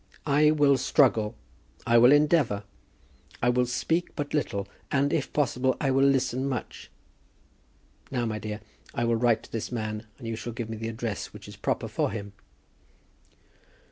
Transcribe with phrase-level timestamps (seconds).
[0.25, 1.35] "I will struggle.
[1.85, 2.63] I will endeavour.
[3.39, 6.89] I will speak but little, and, if possible, I will listen much.
[8.09, 8.61] Now, my dear,
[8.95, 11.55] I will write to this man, and you shall give me the address that is
[11.55, 12.33] proper for him."